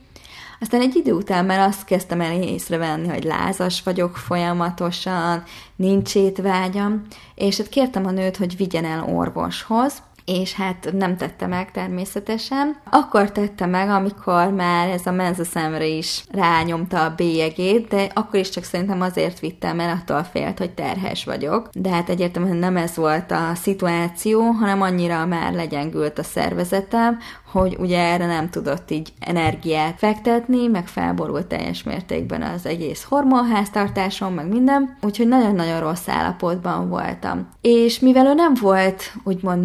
aztán 0.59 0.81
egy 0.81 0.95
idő 0.95 1.11
után 1.11 1.45
már 1.45 1.59
azt 1.59 1.85
kezdtem 1.85 2.21
el 2.21 2.41
észrevenni, 2.41 3.07
hogy 3.07 3.23
lázas 3.23 3.83
vagyok 3.83 4.17
folyamatosan, 4.17 5.43
nincs 5.75 6.15
étvágyam, 6.15 7.01
és 7.35 7.57
hát 7.57 7.69
kértem 7.69 8.05
a 8.05 8.11
nőt, 8.11 8.37
hogy 8.37 8.57
vigyen 8.57 8.85
el 8.85 9.03
orvoshoz, 9.03 9.93
és 10.27 10.53
hát 10.53 10.89
nem 10.93 11.17
tette 11.17 11.47
meg 11.47 11.71
természetesen. 11.71 12.75
Akkor 12.89 13.31
tette 13.31 13.65
meg, 13.65 13.89
amikor 13.89 14.51
már 14.51 14.89
ez 14.89 15.05
a 15.05 15.11
menza 15.11 15.43
szemre 15.43 15.85
is 15.85 16.23
rányomta 16.31 17.03
a 17.03 17.13
bélyegét, 17.15 17.87
de 17.87 18.09
akkor 18.13 18.39
is 18.39 18.49
csak 18.49 18.63
szerintem 18.63 19.01
azért 19.01 19.39
vittem, 19.39 19.75
mert 19.75 20.01
attól 20.01 20.23
félt, 20.23 20.57
hogy 20.57 20.71
terhes 20.71 21.25
vagyok. 21.25 21.69
De 21.73 21.89
hát 21.89 22.09
egyértelműen 22.09 22.55
nem 22.55 22.77
ez 22.77 22.95
volt 22.95 23.31
a 23.31 23.51
szituáció, 23.55 24.41
hanem 24.41 24.81
annyira 24.81 25.25
már 25.25 25.53
legyengült 25.53 26.19
a 26.19 26.23
szervezetem, 26.23 27.17
hogy 27.51 27.75
ugye 27.79 27.99
erre 27.99 28.25
nem 28.25 28.49
tudott 28.49 28.91
így 28.91 29.13
energiát 29.19 29.97
fektetni, 29.97 30.67
meg 30.67 30.87
felborult 30.87 31.45
teljes 31.45 31.83
mértékben 31.83 32.41
az 32.41 32.65
egész 32.65 33.03
hormonháztartásom, 33.03 34.33
meg 34.33 34.47
minden, 34.47 34.97
úgyhogy 35.01 35.27
nagyon-nagyon 35.27 35.79
rossz 35.79 36.07
állapotban 36.07 36.89
voltam. 36.89 37.47
És 37.61 37.99
mivel 37.99 38.25
ő 38.25 38.33
nem 38.33 38.53
volt 38.61 39.13
úgymond 39.23 39.63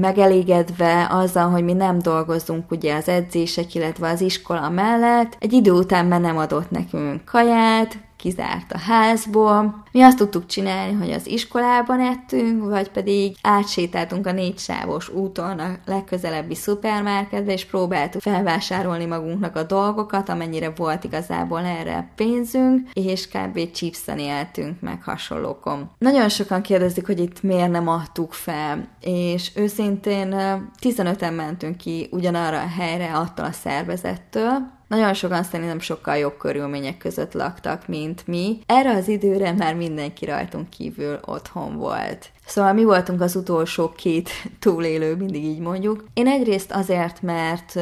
megelégedve 0.53 1.07
azzal, 1.11 1.51
hogy 1.51 1.65
mi 1.65 1.73
nem 1.73 1.99
dolgozunk 1.99 2.71
ugye 2.71 2.95
az 2.95 3.09
edzések, 3.09 3.75
illetve 3.75 4.09
az 4.09 4.21
iskola 4.21 4.69
mellett, 4.69 5.37
egy 5.39 5.53
idő 5.53 5.71
után 5.71 6.07
már 6.07 6.21
nem 6.21 6.39
adott 6.39 6.71
nekünk 6.71 7.25
kaját, 7.25 7.99
kizárt 8.23 8.73
a 8.73 8.79
házból. 8.79 9.83
Mi 9.93 10.03
azt 10.03 10.17
tudtuk 10.17 10.47
csinálni, 10.47 10.93
hogy 10.93 11.11
az 11.11 11.27
iskolában 11.27 12.01
ettünk, 12.01 12.65
vagy 12.65 12.89
pedig 12.89 13.37
átsétáltunk 13.43 14.27
a 14.27 14.33
négy 14.33 14.59
sávos 14.59 15.09
úton 15.09 15.59
a 15.59 15.77
legközelebbi 15.85 16.55
szupermarketbe, 16.55 17.53
és 17.53 17.65
próbáltuk 17.65 18.21
felvásárolni 18.21 19.05
magunknak 19.05 19.57
a 19.57 19.63
dolgokat, 19.63 20.29
amennyire 20.29 20.73
volt 20.77 21.05
igazából 21.05 21.61
erre 21.61 22.13
pénzünk, 22.17 22.89
és 22.93 23.29
kb. 23.29 23.71
chipsen 23.71 24.19
éltünk 24.19 24.81
meg 24.81 25.03
hasonlókon. 25.03 25.91
Nagyon 25.99 26.29
sokan 26.29 26.63
kérdezik, 26.63 27.07
hogy 27.07 27.21
itt 27.21 27.43
miért 27.43 27.71
nem 27.71 27.89
adtuk 27.89 28.33
fel, 28.33 28.89
és 29.01 29.51
őszintén 29.55 30.35
15-en 30.81 31.37
mentünk 31.37 31.77
ki 31.77 32.09
ugyanarra 32.11 32.61
a 32.61 32.73
helyre 32.79 33.13
attól 33.13 33.45
a 33.45 33.53
szervezettől, 33.53 34.81
nagyon 34.93 35.15
sokan 35.15 35.43
szerintem 35.43 35.81
sokkal 35.81 36.17
jobb 36.17 36.37
körülmények 36.37 36.97
között 36.97 37.33
laktak, 37.33 37.89
mint 37.89 38.27
mi. 38.27 38.59
Erre 38.67 38.91
az 38.91 39.09
időre 39.09 39.53
már 39.53 39.75
mindenki 39.75 40.25
rajtunk 40.25 40.71
kívül 40.71 41.19
otthon 41.25 41.77
volt. 41.77 42.31
Szóval 42.47 42.73
mi 42.73 42.85
voltunk 42.85 43.21
az 43.21 43.37
utolsó 43.37 43.93
két 43.97 44.31
túlélő, 44.61 45.17
mindig 45.17 45.45
így 45.45 45.59
mondjuk. 45.59 46.05
Én 46.15 46.27
egyrészt 46.27 46.73
azért, 46.73 47.23
mert 47.23 47.79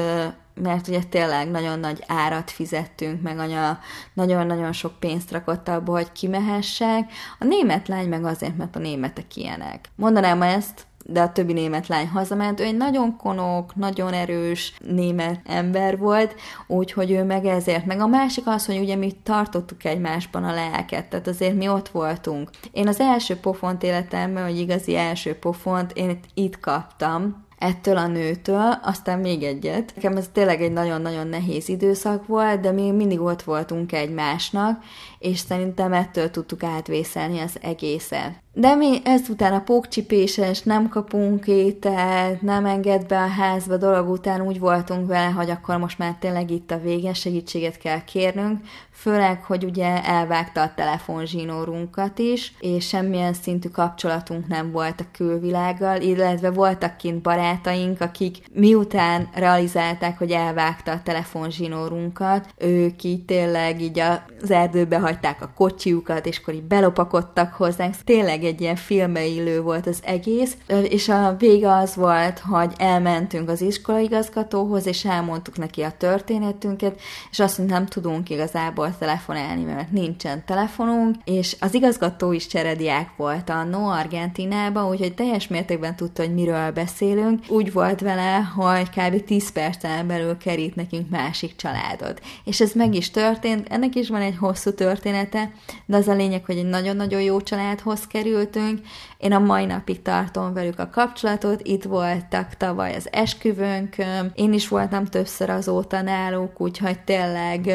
mert 0.55 0.88
ugye 0.88 1.00
tényleg 1.11 1.50
nagyon 1.50 1.79
nagy 1.79 2.05
árat 2.07 2.50
fizettünk, 2.50 3.23
meg 3.23 3.38
anya 3.38 3.79
nagyon-nagyon 4.14 4.73
sok 4.73 4.93
pénzt 4.99 5.31
rakott 5.31 5.69
abba, 5.69 5.93
hogy 5.93 6.12
kimehessek. 6.12 7.12
A 7.38 7.45
német 7.45 7.88
lány 7.88 8.09
meg 8.09 8.25
azért, 8.25 8.57
mert 8.57 8.76
a 8.76 8.79
németek 8.79 9.37
ilyenek. 9.37 9.88
Mondanám 9.97 10.43
ezt, 10.43 10.87
de 11.12 11.21
a 11.21 11.33
többi 11.33 11.52
német 11.52 11.87
lány 11.87 12.09
hazament. 12.09 12.61
Ő 12.61 12.64
egy 12.64 12.76
nagyon 12.76 13.17
konok, 13.17 13.75
nagyon 13.75 14.12
erős 14.12 14.75
német 14.85 15.40
ember 15.47 15.99
volt, 15.99 16.35
úgyhogy 16.67 17.11
ő 17.11 17.25
meg 17.25 17.45
ezért. 17.45 17.87
Meg 17.87 18.00
a 18.00 18.07
másik 18.07 18.47
az, 18.47 18.67
hogy 18.67 18.79
ugye 18.79 18.97
mi 18.97 19.12
tartottuk 19.23 19.85
egymásban 19.85 20.45
a 20.45 20.55
lelket, 20.55 21.07
tehát 21.07 21.26
azért 21.26 21.55
mi 21.55 21.69
ott 21.69 21.88
voltunk. 21.88 22.50
Én 22.73 22.88
az 22.88 23.00
első 23.00 23.37
pofont 23.37 23.83
életemben, 23.83 24.45
hogy 24.45 24.59
igazi 24.59 24.97
első 24.97 25.35
pofont, 25.35 25.93
én 25.93 26.19
itt 26.35 26.61
kaptam, 26.61 27.49
ettől 27.61 27.97
a 27.97 28.07
nőtől, 28.07 28.79
aztán 28.83 29.19
még 29.19 29.43
egyet. 29.43 29.93
Nekem 29.95 30.17
ez 30.17 30.29
tényleg 30.33 30.62
egy 30.62 30.73
nagyon-nagyon 30.73 31.26
nehéz 31.26 31.69
időszak 31.69 32.26
volt, 32.26 32.61
de 32.61 32.71
mi 32.71 32.90
mindig 32.90 33.21
ott 33.21 33.43
voltunk 33.43 33.93
egymásnak, 33.93 34.83
és 35.19 35.38
szerintem 35.38 35.93
ettől 35.93 36.31
tudtuk 36.31 36.62
átvészelni 36.62 37.38
az 37.38 37.57
egészet. 37.61 38.43
De 38.52 38.75
mi 38.75 39.00
ezután 39.05 39.52
a 39.52 39.61
pókcsipéses, 39.61 40.62
nem 40.62 40.88
kapunk 40.88 41.47
ételt, 41.47 42.43
nem 42.43 42.67
enged 42.67 43.07
be 43.07 43.19
a 43.23 43.26
házba 43.26 43.76
dolog 43.76 44.09
után 44.09 44.40
úgy 44.40 44.59
voltunk 44.59 45.07
vele, 45.07 45.31
hogy 45.31 45.50
akkor 45.50 45.76
most 45.76 45.99
már 45.99 46.17
tényleg 46.21 46.50
itt 46.50 46.71
a 46.71 46.81
vége, 46.81 47.14
segítséget 47.14 47.79
kell 47.79 48.05
kérnünk, 48.05 48.61
főleg, 48.93 49.45
hogy 49.45 49.64
ugye 49.64 50.05
elvágta 50.05 50.62
a 50.62 50.73
telefonzsinórunkat 50.75 52.19
is, 52.19 52.52
és 52.61 52.88
semmilyen 52.88 53.33
szintű 53.33 53.69
kapcsolatunk 53.69 54.47
nem 54.47 54.71
volt 54.71 55.00
a 55.00 55.07
külvilággal, 55.12 56.00
illetve 56.00 56.50
voltak 56.50 56.97
kint 56.97 57.23
barátaink, 57.50 58.00
akik 58.00 58.37
miután 58.52 59.28
realizálták, 59.35 60.19
hogy 60.19 60.30
elvágta 60.30 60.92
a 60.92 61.02
telefonzsinórunkat, 61.02 62.54
ők 62.59 63.02
így 63.02 63.25
tényleg 63.25 63.80
így 63.80 63.99
az 64.42 64.50
erdőbe 64.50 64.99
hagyták 64.99 65.42
a 65.42 65.52
kocsiukat, 65.57 66.26
és 66.26 66.38
akkor 66.38 66.54
így 66.54 66.62
belopakodtak 66.62 67.52
hozzánk. 67.52 67.95
Tényleg 68.04 68.45
egy 68.45 68.61
ilyen 68.61 68.76
filmbe 68.76 69.21
volt 69.62 69.87
az 69.87 70.00
egész, 70.04 70.57
és 70.88 71.09
a 71.09 71.35
vége 71.38 71.73
az 71.73 71.95
volt, 71.95 72.38
hogy 72.38 72.73
elmentünk 72.76 73.49
az 73.49 73.61
iskolaigazgatóhoz, 73.61 74.87
és 74.87 75.04
elmondtuk 75.04 75.59
neki 75.59 75.83
a 75.83 75.92
történetünket, 75.99 77.00
és 77.30 77.40
azt 77.40 77.59
mondta, 77.59 77.76
nem 77.76 77.87
tudunk 77.87 78.30
igazából 78.30 78.97
telefonálni, 78.99 79.62
mert 79.62 79.90
nincsen 79.90 80.42
telefonunk, 80.47 81.16
és 81.25 81.57
az 81.61 81.75
igazgató 81.75 82.33
is 82.33 82.47
cserediák 82.47 83.11
volt 83.16 83.49
a 83.49 83.64
No 83.64 83.88
Argentinában, 83.88 84.90
úgyhogy 84.90 85.14
teljes 85.14 85.49
mértékben 85.49 85.97
tudta, 85.97 86.23
hogy 86.23 86.35
miről 86.35 86.71
beszélünk. 86.71 87.39
Úgy 87.49 87.73
volt 87.73 88.00
vele, 88.00 88.37
hogy 88.37 88.90
kb. 88.90 89.25
10 89.25 89.52
percen 89.52 90.06
belül 90.06 90.37
kerít 90.37 90.75
nekünk 90.75 91.11
másik 91.11 91.56
családot. 91.56 92.20
És 92.44 92.61
ez 92.61 92.73
meg 92.73 92.94
is 92.94 93.11
történt, 93.11 93.68
ennek 93.68 93.94
is 93.94 94.09
van 94.09 94.20
egy 94.20 94.37
hosszú 94.37 94.75
története, 94.75 95.52
de 95.87 95.97
az 95.97 96.09
a 96.09 96.14
lényeg, 96.14 96.44
hogy 96.44 96.56
egy 96.56 96.68
nagyon-nagyon 96.68 97.20
jó 97.20 97.40
családhoz 97.40 98.06
kerültünk. 98.06 98.80
Én 99.18 99.32
a 99.32 99.38
mai 99.38 99.64
napig 99.64 100.02
tartom 100.02 100.52
velük 100.52 100.78
a 100.78 100.90
kapcsolatot, 100.90 101.61
itt 101.62 101.85
voltak 101.85 102.54
tavaly 102.54 102.94
az 102.94 103.09
esküvőnkön, 103.12 104.32
én 104.35 104.52
is 104.52 104.68
voltam 104.68 105.04
többször 105.04 105.50
azóta 105.50 106.02
náluk, 106.02 106.61
úgyhogy 106.61 107.00
tényleg 107.00 107.70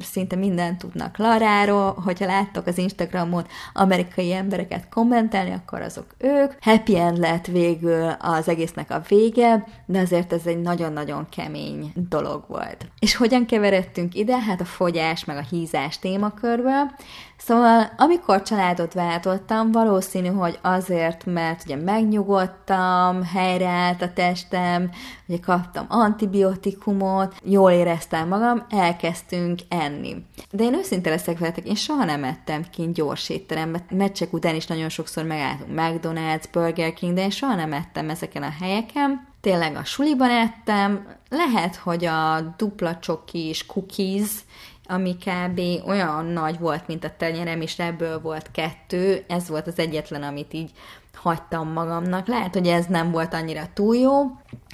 szinte 0.00 0.36
mindent 0.36 0.78
tudnak 0.78 1.18
Laráról, 1.18 2.02
hogyha 2.04 2.26
láttok 2.26 2.66
az 2.66 2.78
Instagramon 2.78 3.46
amerikai 3.72 4.32
embereket 4.32 4.88
kommentelni, 4.88 5.52
akkor 5.52 5.80
azok 5.80 6.06
ők. 6.18 6.52
Happy 6.60 6.98
end 6.98 7.18
lett 7.18 7.46
végül 7.46 8.08
az 8.18 8.48
egésznek 8.48 8.90
a 8.90 8.95
vége, 9.08 9.64
de 9.86 9.98
azért 9.98 10.32
ez 10.32 10.46
egy 10.46 10.60
nagyon-nagyon 10.60 11.26
kemény 11.28 11.92
dolog 11.94 12.44
volt. 12.48 12.86
És 12.98 13.16
hogyan 13.16 13.46
keveredtünk 13.46 14.14
ide? 14.14 14.38
Hát 14.38 14.60
a 14.60 14.64
fogyás 14.64 15.24
meg 15.24 15.36
a 15.36 15.46
hízás 15.50 15.98
témakörből. 15.98 16.90
Szóval, 17.38 17.92
amikor 17.96 18.42
családot 18.42 18.92
váltottam, 18.92 19.72
valószínű, 19.72 20.28
hogy 20.28 20.58
azért, 20.62 21.24
mert 21.24 21.62
ugye 21.64 21.76
megnyugodtam, 21.76 23.24
helyreállt 23.24 24.02
a 24.02 24.12
testem, 24.12 24.90
ugye 25.26 25.38
kaptam 25.38 25.86
antibiotikumot, 25.88 27.34
jól 27.42 27.70
éreztem 27.70 28.28
magam, 28.28 28.66
elkezdtünk 28.70 29.60
enni. 29.68 30.24
De 30.50 30.64
én 30.64 30.74
őszinte 30.74 31.10
leszek 31.10 31.38
veletek, 31.38 31.66
én 31.66 31.74
soha 31.74 32.04
nem 32.04 32.24
ettem 32.24 32.64
kint 32.72 32.94
gyors 32.94 33.28
étterembe, 33.28 33.84
meccsek 33.90 34.32
után 34.32 34.54
is 34.54 34.66
nagyon 34.66 34.88
sokszor 34.88 35.24
megálltunk 35.24 35.70
McDonald's, 35.76 36.44
Burger 36.52 36.92
King, 36.92 37.14
de 37.14 37.22
én 37.22 37.30
soha 37.30 37.54
nem 37.54 37.72
ettem 37.72 38.10
ezeken 38.10 38.42
a 38.42 38.54
helyeken. 38.60 39.34
Tényleg 39.40 39.76
a 39.76 39.84
suliban 39.84 40.30
ettem, 40.30 41.06
lehet, 41.28 41.76
hogy 41.76 42.04
a 42.04 42.54
dupla 42.56 42.98
csokis 42.98 43.66
cookies, 43.66 44.30
ami 44.88 45.16
kb. 45.16 45.60
olyan 45.86 46.24
nagy 46.24 46.58
volt, 46.58 46.86
mint 46.86 47.04
a 47.04 47.16
tenyerem, 47.16 47.60
és 47.60 47.78
ebből 47.78 48.20
volt 48.20 48.50
kettő, 48.50 49.24
ez 49.28 49.48
volt 49.48 49.66
az 49.66 49.78
egyetlen, 49.78 50.22
amit 50.22 50.52
így 50.52 50.70
hagytam 51.16 51.72
magamnak. 51.72 52.26
Lehet, 52.26 52.54
hogy 52.54 52.66
ez 52.66 52.86
nem 52.86 53.10
volt 53.10 53.34
annyira 53.34 53.62
túl 53.74 53.96
jó, 53.96 54.12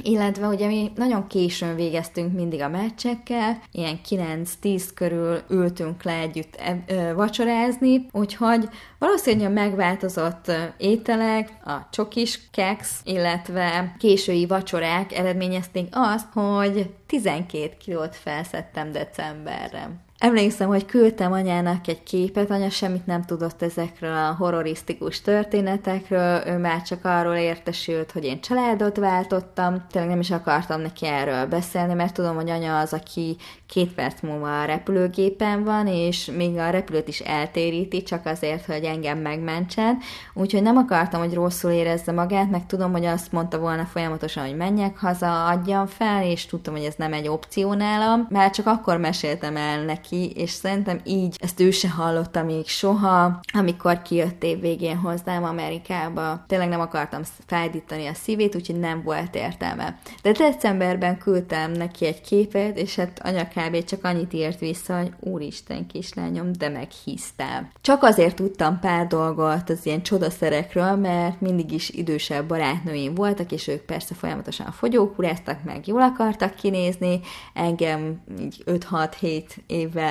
illetve 0.02 0.46
ugye 0.46 0.66
mi 0.66 0.92
nagyon 0.94 1.26
későn 1.26 1.75
végeztünk 1.75 2.32
mindig 2.32 2.61
a 2.61 2.68
meccsekkel, 2.68 3.58
ilyen 3.70 3.99
9-10 4.08 4.82
körül 4.94 5.40
ültünk 5.49 6.02
le 6.02 6.18
együtt 6.18 6.54
e- 6.54 7.14
vacsorázni, 7.14 8.06
úgyhogy 8.12 8.68
valószínűleg 8.99 9.52
megváltozott 9.52 10.52
ételek, 10.76 11.50
a 11.64 11.72
csokis 11.90 12.40
keks, 12.50 12.88
illetve 13.04 13.94
késői 13.99 14.46
vacsorák 14.46 15.18
eredményezték 15.18 15.88
azt, 15.90 16.32
hogy 16.32 16.90
12 17.06 17.76
kilót 17.78 18.16
felszettem 18.16 18.92
decemberre. 18.92 19.90
Emlékszem, 20.23 20.69
hogy 20.69 20.87
küldtem 20.87 21.33
anyának 21.33 21.88
egy 21.88 22.02
képet, 22.02 22.50
anya 22.50 22.71
semmit 22.71 23.07
nem 23.07 23.25
tudott 23.25 23.62
ezekről 23.62 24.17
a 24.17 24.35
horrorisztikus 24.38 25.21
történetekről, 25.21 26.43
ő 26.47 26.59
már 26.59 26.83
csak 26.83 27.05
arról 27.05 27.35
értesült, 27.35 28.12
hogy 28.12 28.25
én 28.25 28.41
családot 28.41 28.97
váltottam, 28.97 29.85
tényleg 29.91 30.11
nem 30.11 30.21
is 30.21 30.31
akartam 30.31 30.81
neki 30.81 31.07
erről 31.07 31.47
beszélni, 31.47 31.95
mert 31.95 32.14
tudom, 32.14 32.35
hogy 32.35 32.50
anya 32.50 32.79
az, 32.79 32.93
aki 32.93 33.37
két 33.67 33.93
perc 33.93 34.21
múlva 34.21 34.61
a 34.61 34.64
repülőgépen 34.64 35.64
van, 35.64 35.87
és 35.87 36.31
még 36.37 36.57
a 36.57 36.71
repülőt 36.71 37.09
is 37.09 37.21
eltéríti, 37.21 38.02
csak 38.02 38.26
azért, 38.26 38.64
hogy 38.64 38.85
engem 38.85 39.19
megmentsen, 39.19 39.99
úgyhogy 40.35 40.62
nem 40.62 40.76
akartam, 40.76 41.21
hogy 41.21 41.35
rosszul 41.35 41.71
érezze 41.71 42.12
magát, 42.12 42.50
meg 42.50 42.67
tudom, 42.67 42.93
hogy 42.93 43.05
azt 43.05 43.33
mondta 43.33 43.59
volna 43.59 43.85
folyamatosan, 43.85 44.47
hogy 44.47 44.57
menjek 44.57 44.99
haza, 44.99 45.47
adjam 45.47 45.87
fel, 45.87 46.25
és 46.25 46.47
tudtam, 46.47 46.75
hogy 46.75 46.85
ez 46.85 46.95
nem 46.97 47.12
egy 47.12 47.29
opció 47.29 47.73
nálam, 47.73 48.26
már 48.31 48.50
csak 48.50 48.67
akkor 48.67 48.97
meséltem 48.97 49.57
el 49.57 49.85
neki 49.85 50.11
neki, 50.12 50.40
és 50.40 50.50
szerintem 50.50 51.00
így 51.04 51.37
ezt 51.40 51.61
ő 51.61 51.71
se 51.71 51.88
hallotta 51.88 52.42
még 52.42 52.66
soha, 52.69 53.40
amikor 53.52 54.02
kijött 54.02 54.42
év 54.42 54.61
végén 54.61 54.97
hozzám 54.97 55.45
Amerikába. 55.45 56.45
Tényleg 56.47 56.69
nem 56.69 56.81
akartam 56.81 57.23
fájdítani 57.47 58.07
a 58.07 58.14
szívét, 58.14 58.54
úgyhogy 58.54 58.78
nem 58.78 59.02
volt 59.02 59.35
értelme. 59.35 59.99
De 60.23 60.33
decemberben 60.33 61.19
küldtem 61.19 61.73
neki 61.73 62.07
egy 62.07 62.21
képet, 62.21 62.78
és 62.78 62.97
hát 62.97 63.21
anya 63.25 63.47
kb. 63.47 63.85
csak 63.85 64.04
annyit 64.04 64.33
írt 64.33 64.59
vissza, 64.59 64.99
hogy 64.99 65.12
úristen 65.21 65.87
kislányom, 65.87 66.52
de 66.52 66.69
meghisztál. 66.69 67.71
Csak 67.81 68.02
azért 68.02 68.37
tudtam 68.37 68.78
pár 68.78 69.07
dolgot 69.07 69.71
az 69.71 69.87
ilyen 69.87 70.02
csodaszerekről, 70.02 70.97
mert 70.97 71.40
mindig 71.40 71.73
is 71.73 71.90
idősebb 71.90 72.47
barátnőim 72.47 73.14
voltak, 73.14 73.52
és 73.52 73.69
ők 73.69 73.81
persze 73.81 74.14
folyamatosan 74.14 74.73
fogyókuráztak, 74.73 75.64
meg 75.64 75.87
jól 75.87 76.02
akartak 76.02 76.54
kinézni, 76.54 77.21
engem 77.54 78.23
így 78.40 78.62
5-6-7 78.66 79.45
évvel 79.66 80.01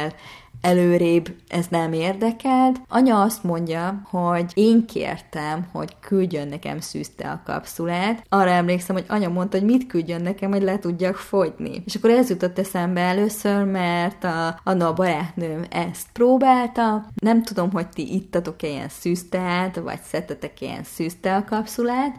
előrébb 0.61 1.35
ez 1.47 1.65
nem 1.69 1.93
érdekelt. 1.93 2.81
Anya 2.87 3.21
azt 3.21 3.43
mondja, 3.43 4.01
hogy 4.09 4.51
én 4.53 4.85
kértem, 4.85 5.67
hogy 5.71 5.95
küldjön 5.99 6.47
nekem 6.47 6.79
szűzte 6.79 7.29
a 7.29 7.41
kapszulát. 7.45 8.23
Arra 8.29 8.49
emlékszem, 8.49 8.95
hogy 8.95 9.05
anya 9.07 9.29
mondta, 9.29 9.57
hogy 9.57 9.67
mit 9.67 9.87
küldjön 9.87 10.21
nekem, 10.21 10.51
hogy 10.51 10.61
le 10.61 10.79
tudjak 10.79 11.15
fogyni. 11.15 11.83
És 11.85 11.95
akkor 11.95 12.09
ez 12.09 12.29
jutott 12.29 12.59
eszembe 12.59 13.01
először, 13.01 13.63
mert 13.63 14.23
a, 14.23 14.59
Anna 14.63 14.87
a 14.87 14.93
barátnőm 14.93 15.65
ezt 15.69 16.07
próbálta. 16.13 17.05
Nem 17.15 17.43
tudom, 17.43 17.71
hogy 17.71 17.87
ti 17.87 18.13
ittatok-e 18.13 18.67
ilyen 18.67 18.89
szűzteát, 18.89 19.75
vagy 19.75 19.99
szettetek 20.01 20.61
ilyen 20.61 20.83
szűzte 20.83 21.35
a 21.35 21.43
kapszulát, 21.43 22.15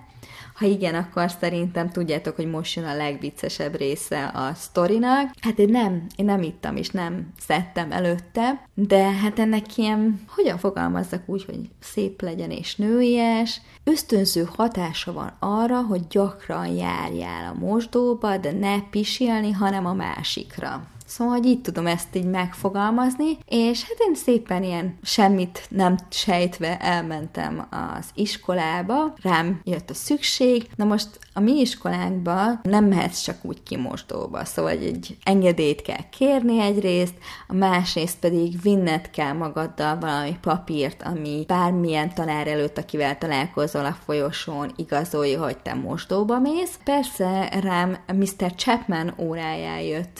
ha 0.54 0.66
igen, 0.66 0.94
akkor 0.94 1.30
szerintem 1.40 1.90
tudjátok, 1.90 2.37
hogy 2.37 2.50
most 2.50 2.75
jön 2.75 2.85
a 2.85 2.97
legviccesebb 2.97 3.76
része 3.76 4.25
a 4.25 4.54
sztorinak. 4.54 5.30
Hát 5.40 5.59
én 5.59 5.68
nem, 5.68 6.06
én 6.16 6.25
nem 6.25 6.42
ittam 6.42 6.76
és 6.76 6.88
nem 6.88 7.32
szedtem 7.38 7.92
előtte, 7.92 8.66
de 8.75 9.11
hát 9.11 9.38
ennek 9.38 9.76
ilyen, 9.76 10.21
hogyan 10.28 10.59
fogalmazzak 10.59 11.23
úgy, 11.26 11.44
hogy 11.44 11.61
szép 11.80 12.23
legyen 12.23 12.50
és 12.50 12.76
nőies, 12.76 13.61
ösztönző 13.85 14.49
hatása 14.56 15.12
van 15.12 15.37
arra, 15.38 15.82
hogy 15.82 16.06
gyakran 16.06 16.66
járjál 16.66 17.52
a 17.54 17.59
mosdóba, 17.59 18.37
de 18.37 18.52
ne 18.52 18.80
pisilni, 18.80 19.50
hanem 19.50 19.87
a 19.87 19.94
másikra. 19.94 20.87
Szóval, 21.12 21.33
hogy 21.33 21.47
így 21.47 21.61
tudom 21.61 21.87
ezt 21.87 22.16
így 22.16 22.25
megfogalmazni, 22.25 23.38
és 23.49 23.83
hát 23.83 23.97
én 24.09 24.14
szépen 24.14 24.62
ilyen 24.62 24.99
semmit 25.02 25.66
nem 25.69 25.97
sejtve 26.11 26.78
elmentem 26.78 27.66
az 27.71 28.07
iskolába, 28.14 29.14
rám 29.23 29.61
jött 29.64 29.90
a 29.90 29.95
szükség, 29.95 30.66
na 30.76 30.85
most 30.85 31.09
a 31.35 31.40
mi 31.40 31.61
iskolánkban 31.61 32.61
nem 32.62 32.85
mehetsz 32.85 33.21
csak 33.21 33.37
úgy 33.42 33.62
kimosdóba, 33.62 34.45
szóval 34.45 34.71
egy 34.71 35.16
engedélyt 35.25 35.83
kell 35.83 36.09
kérni 36.11 36.61
egyrészt, 36.61 37.14
a 37.49 37.54
másrészt 37.54 38.19
pedig 38.19 38.61
vinned 38.62 39.11
kell 39.11 39.33
magaddal 39.33 39.99
valami 39.99 40.37
papírt, 40.40 41.02
ami 41.02 41.45
bármilyen 41.47 42.14
tanár 42.14 42.47
előtt, 42.47 42.78
akivel 42.78 43.19
találkozol 43.19 43.85
a 43.85 43.97
folyosón, 44.04 44.73
igazolja, 44.76 45.42
hogy 45.42 45.59
te 45.59 45.75
mosdóba 45.75 46.38
mész. 46.38 46.78
Persze 46.85 47.49
rám 47.61 47.97
Mr. 48.14 48.54
Chapman 48.54 49.14
órájá 49.19 49.78
jött 49.78 50.19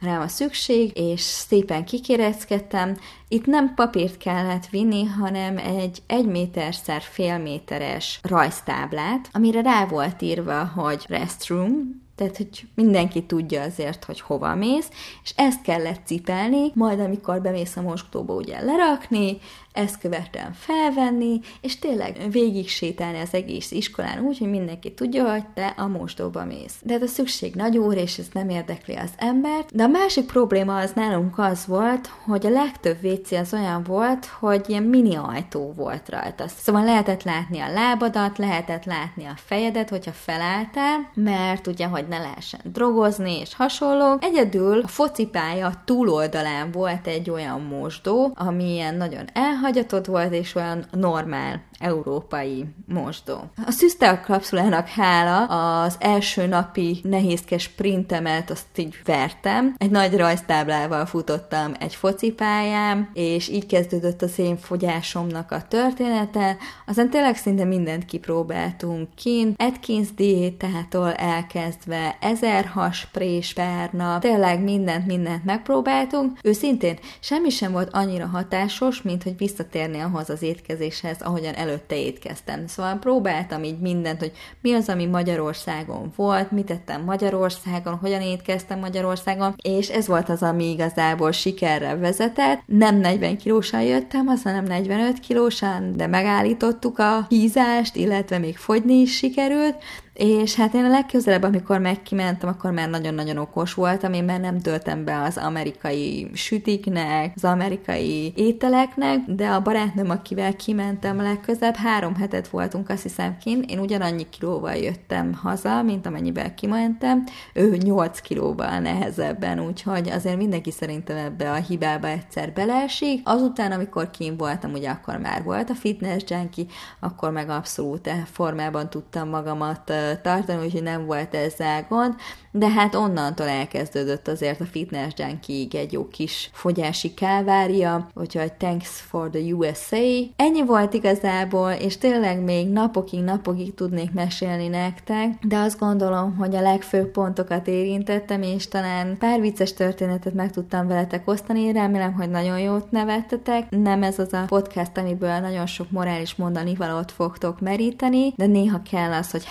rám 0.00 0.17
a 0.20 0.28
szükség, 0.28 0.90
és 0.94 1.20
szépen 1.20 1.84
kikéreckedtem. 1.84 2.96
Itt 3.28 3.46
nem 3.46 3.74
papírt 3.74 4.16
kellett 4.16 4.66
vinni, 4.66 5.04
hanem 5.04 5.58
egy 5.58 6.02
egy 6.06 6.26
méterszer 6.26 7.02
fél 7.02 7.38
méteres 7.38 8.20
rajztáblát, 8.22 9.28
amire 9.32 9.60
rá 9.60 9.86
volt 9.86 10.22
írva, 10.22 10.64
hogy 10.64 11.04
restroom, 11.08 12.06
tehát, 12.18 12.36
hogy 12.36 12.66
mindenki 12.74 13.22
tudja 13.22 13.62
azért, 13.62 14.04
hogy 14.04 14.20
hova 14.20 14.54
mész, 14.54 14.88
és 15.22 15.32
ezt 15.36 15.62
kellett 15.62 16.06
cipelni, 16.06 16.70
majd 16.74 17.00
amikor 17.00 17.40
bemész 17.40 17.76
a 17.76 17.82
mosdóba 17.82 18.34
ugye 18.34 18.60
lerakni, 18.60 19.38
ezt 19.78 19.98
követően 19.98 20.52
felvenni, 20.52 21.40
és 21.60 21.78
tényleg 21.78 22.16
végig 22.30 22.68
sétálni 22.68 23.20
az 23.20 23.34
egész 23.34 23.70
iskolán 23.70 24.20
úgy, 24.20 24.38
hogy 24.38 24.50
mindenki 24.50 24.92
tudja, 24.92 25.30
hogy 25.30 25.44
te 25.54 25.74
a 25.76 25.86
mosdóba 25.86 26.44
mész. 26.44 26.74
De 26.82 26.94
ez 26.94 27.02
a 27.02 27.06
szükség 27.06 27.54
nagy 27.54 27.78
úr, 27.78 27.96
és 27.96 28.18
ez 28.18 28.26
nem 28.32 28.48
érdekli 28.48 28.94
az 28.94 29.10
embert. 29.16 29.74
De 29.74 29.82
a 29.82 29.88
másik 29.88 30.26
probléma 30.26 30.76
az 30.78 30.92
nálunk 30.94 31.38
az 31.38 31.66
volt, 31.66 32.10
hogy 32.24 32.46
a 32.46 32.50
legtöbb 32.50 33.04
WC 33.04 33.32
az 33.32 33.52
olyan 33.52 33.82
volt, 33.82 34.26
hogy 34.26 34.64
ilyen 34.68 34.82
mini 34.82 35.14
ajtó 35.14 35.72
volt 35.76 36.08
rajta. 36.08 36.48
Szóval 36.48 36.84
lehetett 36.84 37.22
látni 37.22 37.60
a 37.60 37.72
lábadat, 37.72 38.38
lehetett 38.38 38.84
látni 38.84 39.24
a 39.24 39.34
fejedet, 39.36 39.88
hogyha 39.88 40.12
felálltál, 40.12 41.10
mert 41.14 41.66
ugye, 41.66 41.86
hogy 41.86 42.08
ne 42.08 42.18
lehessen 42.18 42.60
drogozni 42.64 43.40
és 43.40 43.54
hasonló. 43.54 44.16
Egyedül 44.20 44.80
a 44.80 44.88
focipálya 44.88 45.72
túloldalán 45.84 46.70
volt 46.70 47.06
egy 47.06 47.30
olyan 47.30 47.60
mosdó, 47.60 48.32
ami 48.34 48.72
ilyen 48.72 48.94
nagyon 48.94 49.24
elhagyott, 49.32 49.66
hagyatott 49.68 50.06
volt, 50.06 50.32
és 50.32 50.54
olyan 50.54 50.84
normál 50.90 51.62
európai 51.78 52.64
mosdó. 52.86 53.50
A 53.66 53.70
szüzte 53.70 54.20
kapszulának 54.20 54.88
hála 54.88 55.44
az 55.82 55.96
első 55.98 56.46
napi 56.46 57.00
nehézkes 57.02 57.62
sprintemet 57.62 58.50
azt 58.50 58.66
így 58.76 58.94
vertem. 59.04 59.74
Egy 59.78 59.90
nagy 59.90 60.16
rajztáblával 60.16 61.06
futottam 61.06 61.72
egy 61.78 61.94
focipályám, 61.94 63.10
és 63.14 63.48
így 63.48 63.66
kezdődött 63.66 64.22
az 64.22 64.38
én 64.38 64.56
fogyásomnak 64.56 65.50
a 65.50 65.62
története. 65.68 66.56
Aztán 66.86 67.10
tényleg 67.10 67.36
szinte 67.36 67.64
mindent 67.64 68.04
kipróbáltunk 68.04 69.08
kint. 69.14 69.62
Atkins 69.62 70.14
diétától 70.14 71.12
elkezdve 71.12 72.16
ezer 72.20 72.64
hasprés 72.64 73.52
per 73.52 73.90
nap, 73.92 74.20
tényleg 74.20 74.62
mindent, 74.62 75.06
mindent 75.06 75.44
megpróbáltunk. 75.44 76.38
Őszintén 76.42 76.98
semmi 77.20 77.50
sem 77.50 77.72
volt 77.72 77.88
annyira 77.92 78.26
hatásos, 78.26 79.02
mint 79.02 79.22
hogy 79.22 79.34
visszatérni 79.58 80.00
ahhoz 80.00 80.30
az 80.30 80.42
étkezéshez, 80.42 81.16
ahogyan 81.20 81.54
előtte 81.54 81.96
étkeztem. 81.96 82.66
Szóval 82.66 82.98
próbáltam 82.98 83.62
így 83.64 83.78
mindent, 83.78 84.18
hogy 84.18 84.32
mi 84.62 84.72
az, 84.72 84.88
ami 84.88 85.06
Magyarországon 85.06 86.12
volt, 86.16 86.50
mit 86.50 86.66
tettem 86.66 87.04
Magyarországon, 87.04 87.94
hogyan 87.94 88.20
étkeztem 88.20 88.78
Magyarországon, 88.78 89.54
és 89.62 89.88
ez 89.88 90.06
volt 90.06 90.28
az, 90.28 90.42
ami 90.42 90.70
igazából 90.70 91.32
sikerre 91.32 91.94
vezetett. 91.96 92.62
Nem 92.66 92.96
40 92.96 93.36
kilósan 93.36 93.82
jöttem, 93.82 94.28
aztán 94.28 94.54
nem 94.54 94.64
45 94.64 95.20
kilósan, 95.20 95.96
de 95.96 96.06
megállítottuk 96.06 96.98
a 96.98 97.26
hízást, 97.28 97.96
illetve 97.96 98.38
még 98.38 98.56
fogyni 98.56 98.94
is 98.94 99.16
sikerült, 99.16 99.76
és 100.18 100.54
hát 100.54 100.74
én 100.74 100.84
a 100.84 100.88
legközelebb, 100.88 101.42
amikor 101.42 101.78
megkimentem, 101.78 102.48
akkor 102.48 102.70
már 102.70 102.88
nagyon-nagyon 102.88 103.36
okos 103.36 103.74
voltam, 103.74 104.12
én 104.12 104.24
már 104.24 104.40
nem 104.40 104.60
töltem 104.60 105.04
be 105.04 105.22
az 105.22 105.36
amerikai 105.36 106.30
sütiknek, 106.34 107.32
az 107.36 107.44
amerikai 107.44 108.32
ételeknek, 108.36 109.18
de 109.26 109.48
a 109.48 109.60
barátnőm, 109.60 110.10
akivel 110.10 110.56
kimentem 110.56 111.16
legközelebb, 111.16 111.74
három 111.74 112.14
hetet 112.14 112.48
voltunk 112.48 112.88
azt 112.88 113.02
hiszem 113.02 113.36
kint, 113.38 113.70
én 113.70 113.78
ugyanannyi 113.78 114.28
kilóval 114.28 114.74
jöttem 114.74 115.34
haza, 115.34 115.82
mint 115.82 116.06
amennyivel 116.06 116.54
kimentem, 116.54 117.24
ő 117.54 117.76
8 117.76 118.20
kilóval 118.20 118.78
nehezebben, 118.78 119.60
úgyhogy 119.60 120.08
azért 120.08 120.36
mindenki 120.36 120.70
szerintem 120.70 121.16
ebbe 121.16 121.50
a 121.50 121.54
hibába 121.54 122.08
egyszer 122.08 122.52
beleesik. 122.52 123.20
Azután, 123.24 123.72
amikor 123.72 124.10
kim 124.10 124.36
voltam, 124.36 124.72
ugye 124.72 124.90
akkor 124.90 125.16
már 125.16 125.42
volt 125.42 125.70
a 125.70 125.74
fitness 125.74 126.22
junkie, 126.28 126.64
akkor 127.00 127.30
meg 127.30 127.48
abszolút 127.48 128.10
formában 128.24 128.90
tudtam 128.90 129.28
magamat 129.28 129.92
tartani, 130.16 130.64
úgyhogy 130.64 130.82
nem 130.82 131.06
volt 131.06 131.34
ezzel 131.34 131.86
gond, 131.88 132.14
de 132.50 132.68
hát 132.68 132.94
onnantól 132.94 133.48
elkezdődött 133.48 134.28
azért 134.28 134.60
a 134.60 134.64
fitness 134.64 135.12
junkiig 135.16 135.74
egy 135.74 135.92
jó 135.92 136.08
kis 136.08 136.50
fogyási 136.52 137.14
kávária, 137.14 138.08
úgyhogy 138.14 138.52
thanks 138.52 138.88
for 138.88 139.30
the 139.30 139.40
USA. 139.40 139.96
Ennyi 140.36 140.64
volt 140.64 140.94
igazából, 140.94 141.70
és 141.70 141.98
tényleg 141.98 142.40
még 142.40 142.68
napokig, 142.68 143.20
napokig 143.20 143.74
tudnék 143.74 144.12
mesélni 144.12 144.68
nektek, 144.68 145.44
de 145.46 145.56
azt 145.56 145.78
gondolom, 145.78 146.36
hogy 146.36 146.54
a 146.54 146.60
legfőbb 146.60 147.10
pontokat 147.10 147.66
érintettem, 147.66 148.42
és 148.42 148.68
talán 148.68 149.18
pár 149.18 149.40
vicces 149.40 149.72
történetet 149.72 150.34
meg 150.34 150.50
tudtam 150.50 150.86
veletek 150.86 151.28
osztani, 151.28 151.72
remélem, 151.72 152.12
hogy 152.12 152.30
nagyon 152.30 152.58
jót 152.58 152.90
nevettetek. 152.90 153.70
Nem 153.70 154.02
ez 154.02 154.18
az 154.18 154.32
a 154.32 154.44
podcast, 154.46 154.98
amiből 154.98 155.38
nagyon 155.38 155.66
sok 155.66 155.90
morális 155.90 156.34
mondani 156.34 156.74
valót 156.74 157.12
fogtok 157.12 157.60
meríteni, 157.60 158.32
de 158.36 158.46
néha 158.46 158.82
kell 158.90 159.12
az, 159.12 159.30
hogy 159.30 159.44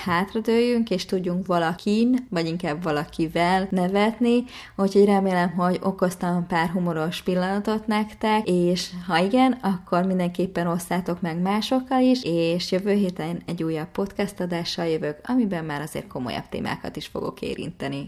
hátradőljünk, 0.47 0.89
és 0.89 1.05
tudjunk 1.05 1.45
valakin, 1.45 2.27
vagy 2.29 2.45
inkább 2.45 2.83
valakivel 2.83 3.67
nevetni, 3.71 4.43
úgyhogy 4.75 5.05
remélem, 5.05 5.49
hogy 5.49 5.79
okoztam 5.83 6.47
pár 6.47 6.69
humoros 6.69 7.21
pillanatot 7.21 7.87
nektek, 7.87 8.47
és 8.47 8.89
ha 9.07 9.17
igen, 9.17 9.51
akkor 9.51 10.05
mindenképpen 10.05 10.67
osszátok 10.67 11.21
meg 11.21 11.41
másokkal 11.41 12.01
is, 12.01 12.23
és 12.23 12.71
jövő 12.71 12.93
héten 12.93 13.41
egy 13.45 13.63
újabb 13.63 13.91
podcast 13.91 14.39
adással 14.39 14.85
jövök, 14.85 15.19
amiben 15.23 15.65
már 15.65 15.81
azért 15.81 16.07
komolyabb 16.07 16.49
témákat 16.49 16.95
is 16.95 17.07
fogok 17.07 17.41
érinteni. 17.41 18.05